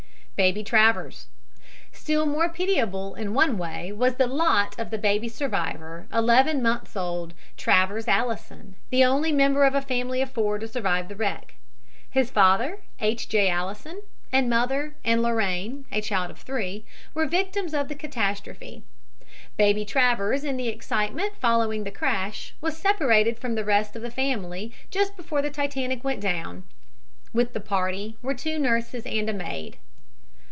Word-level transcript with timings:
BABY 0.43 0.63
TRAVERS 0.63 1.27
Still 1.91 2.25
more 2.25 2.49
pitiable 2.49 3.13
in 3.13 3.35
one 3.35 3.59
way 3.59 3.91
was 3.91 4.15
the 4.15 4.25
lot 4.25 4.73
of 4.79 4.89
the 4.89 4.97
baby 4.97 5.27
survivor, 5.29 6.07
eleven 6.11 6.63
months 6.63 6.95
old 6.97 7.35
Travers 7.57 8.07
Allison, 8.07 8.75
the 8.89 9.05
only 9.05 9.31
member 9.31 9.65
of 9.65 9.75
a 9.75 9.83
family 9.83 10.19
of 10.19 10.31
four 10.31 10.57
to 10.57 10.67
survive 10.67 11.09
the 11.09 11.15
wreck. 11.15 11.53
His 12.09 12.31
father, 12.31 12.79
H. 12.99 13.29
J. 13.29 13.49
Allison, 13.51 14.01
and 14.31 14.49
mother 14.49 14.95
and 15.05 15.21
Lorraine, 15.21 15.85
a 15.91 16.01
child 16.01 16.31
of 16.31 16.39
three, 16.39 16.85
were 17.13 17.27
victims 17.27 17.75
of 17.75 17.87
the 17.87 17.93
catastrophe. 17.93 18.81
Baby 19.57 19.85
Travers, 19.85 20.43
in 20.43 20.57
the 20.57 20.69
excitement 20.69 21.35
following 21.39 21.83
the 21.83 21.91
crash, 21.91 22.55
was 22.61 22.75
separated 22.75 23.37
from 23.37 23.53
the 23.53 23.63
rest 23.63 23.95
of 23.95 24.01
the 24.01 24.09
family 24.09 24.73
just 24.89 25.15
before 25.15 25.43
the 25.43 25.51
Titanic 25.51 26.03
went 26.03 26.19
down. 26.19 26.63
With 27.31 27.53
the 27.53 27.59
party 27.59 28.17
were 28.23 28.33
two 28.33 28.57
nurses 28.57 29.05
and 29.05 29.29
a 29.29 29.33
maid. 29.33 29.77